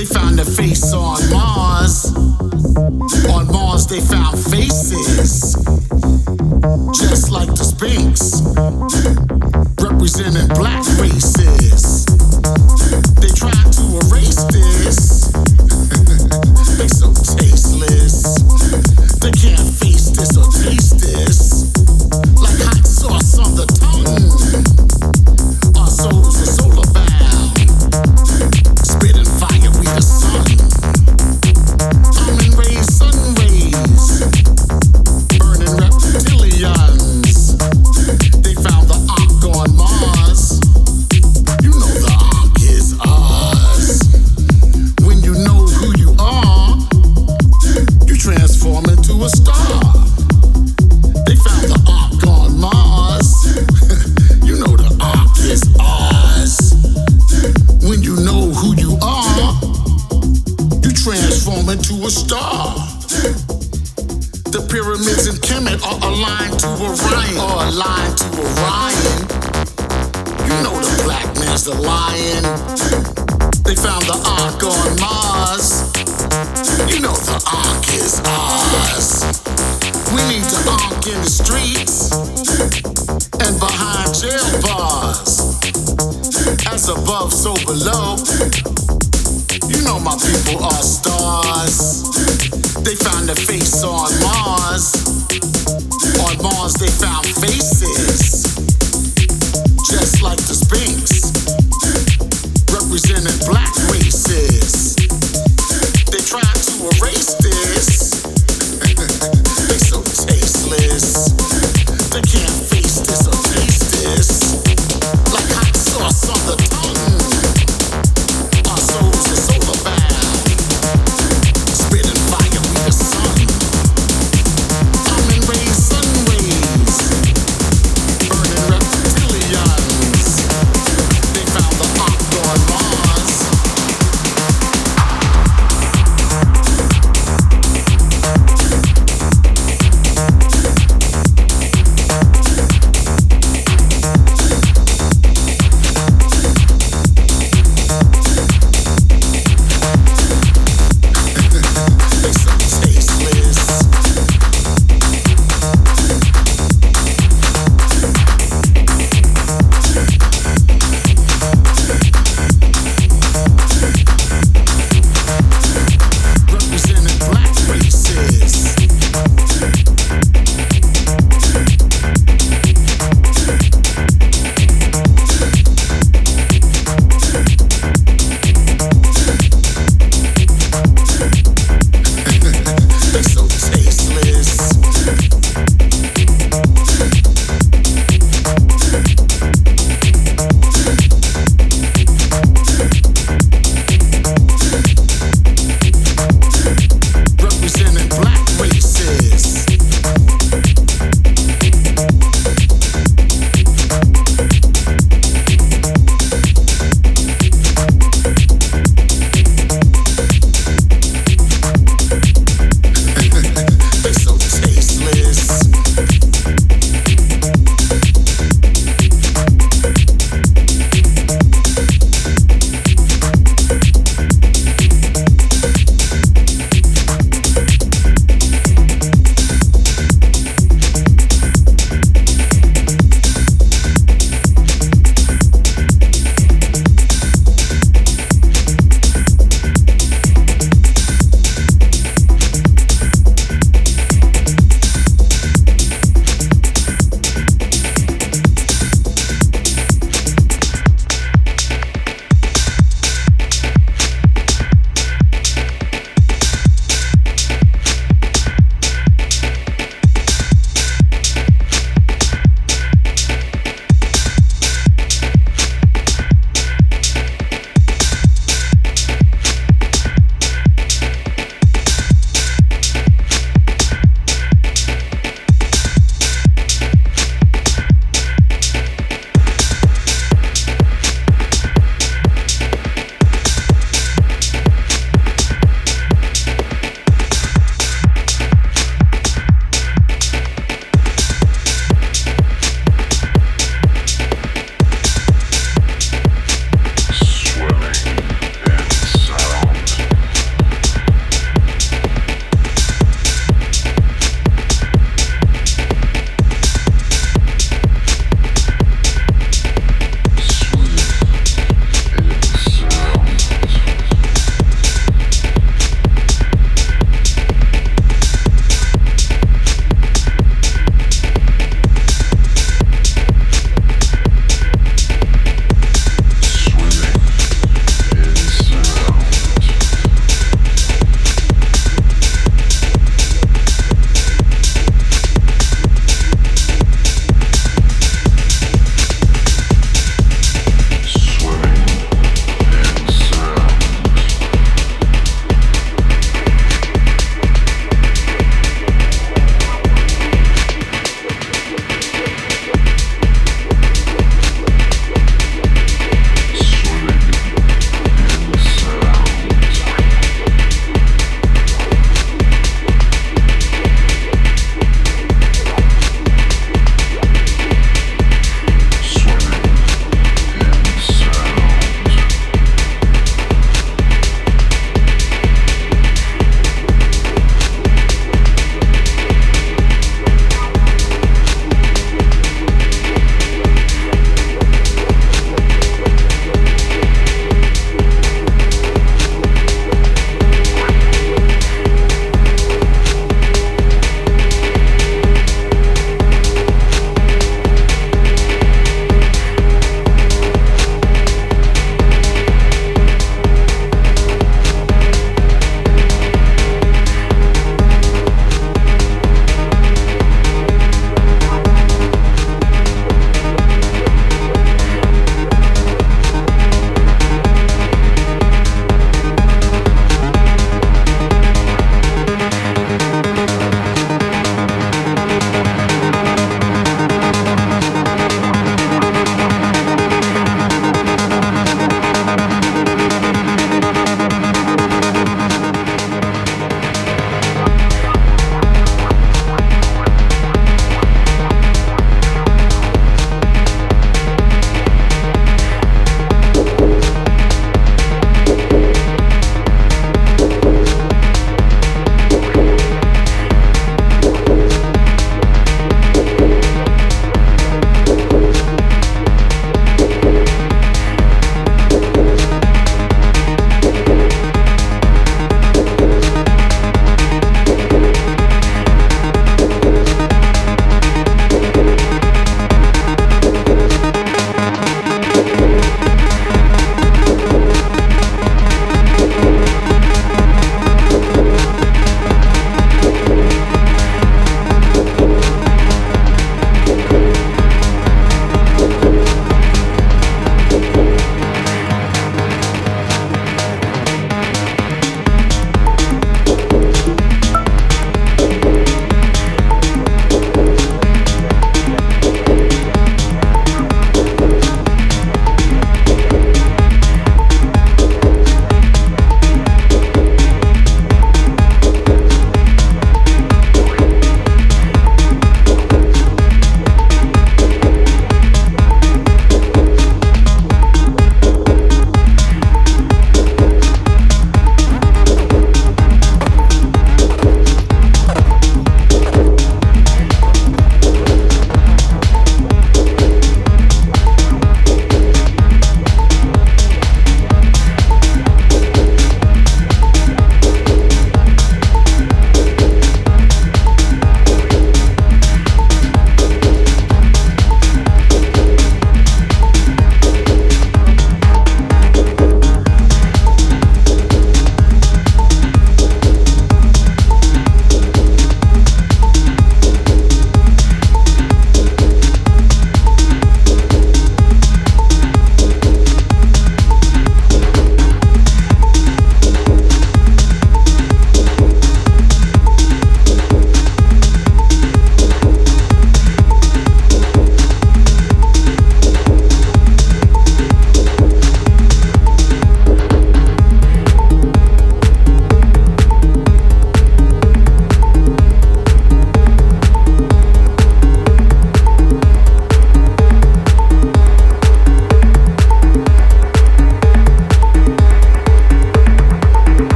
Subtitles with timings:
[0.00, 2.06] they found a face on Mars.
[3.28, 5.52] On Mars, they found faces,
[6.98, 8.40] just like the Sphinx,
[9.78, 11.89] representing black faces.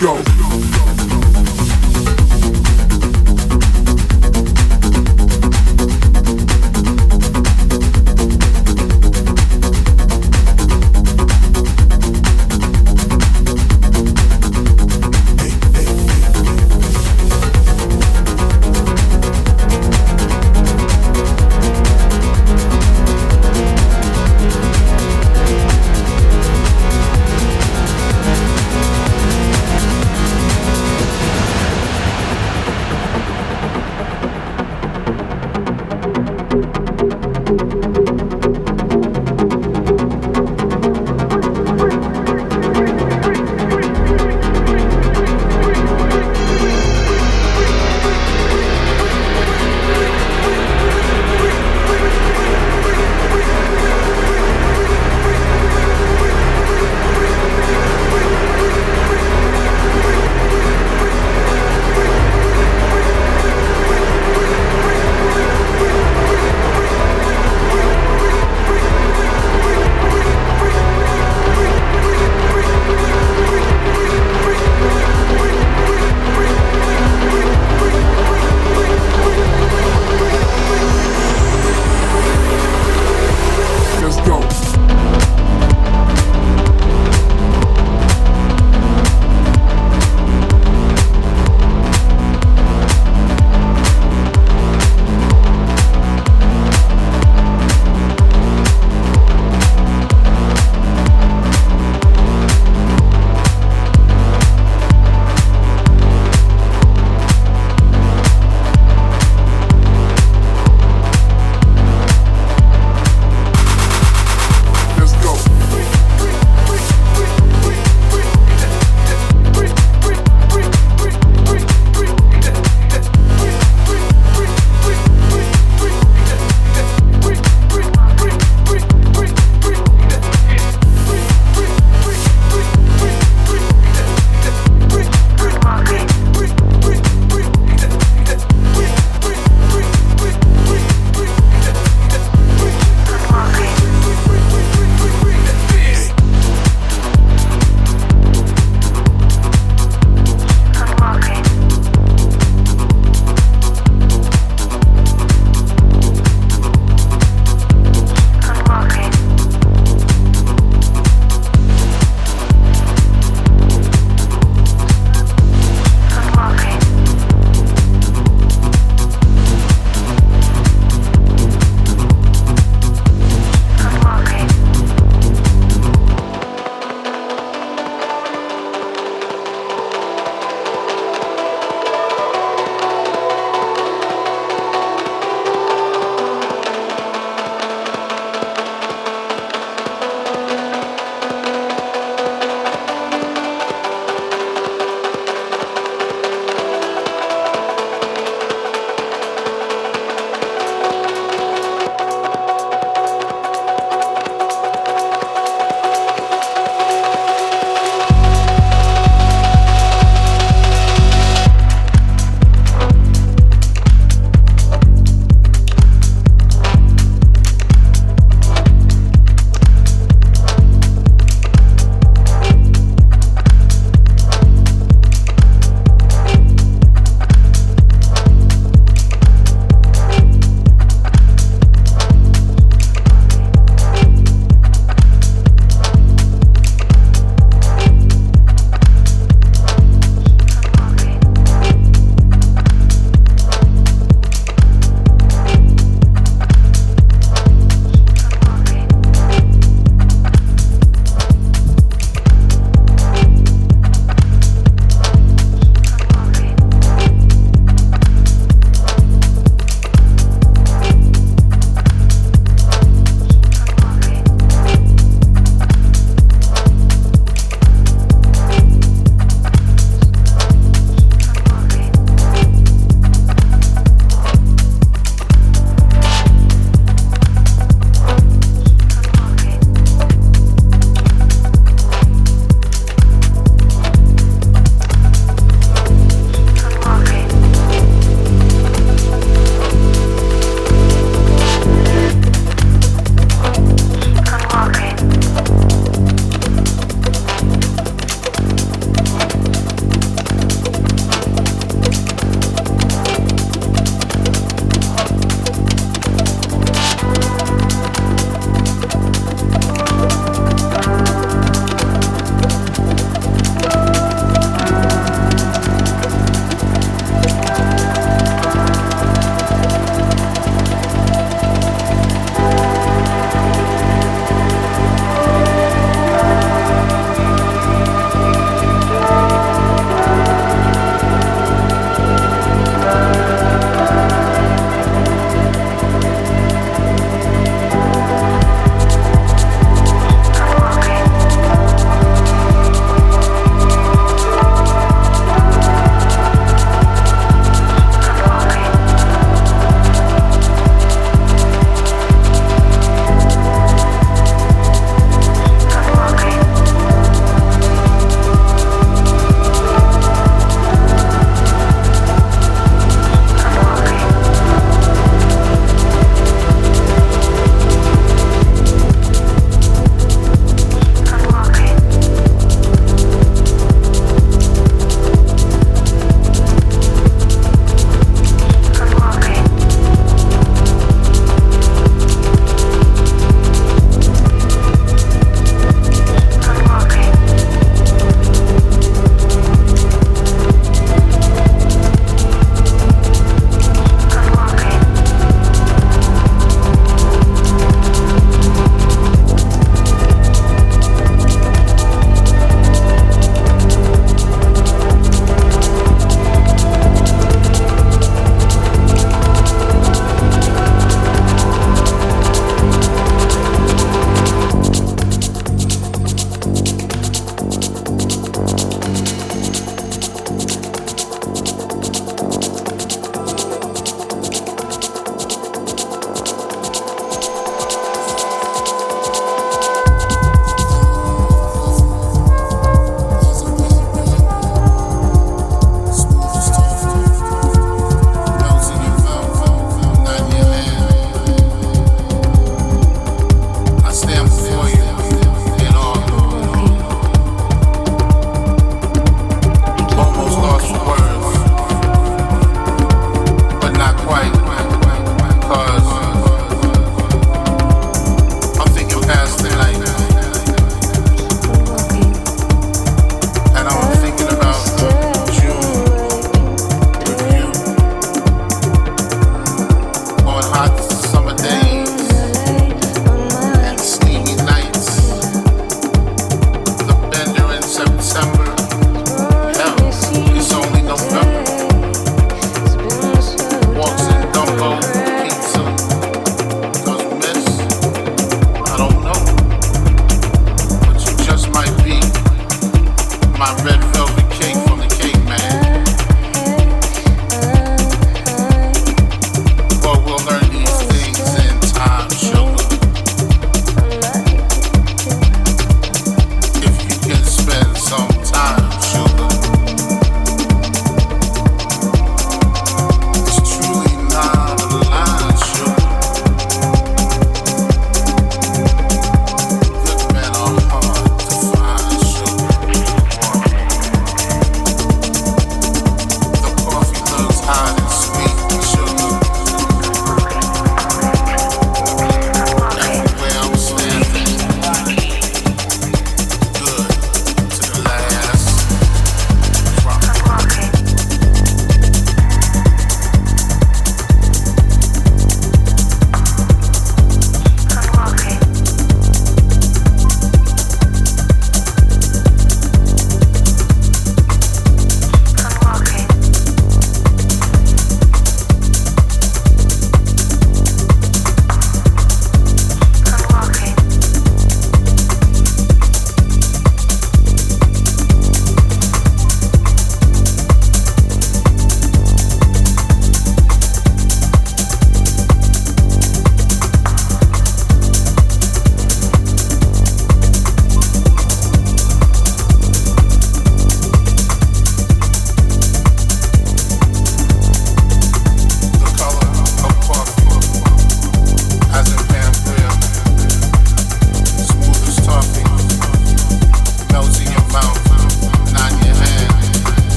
[0.00, 0.29] Go.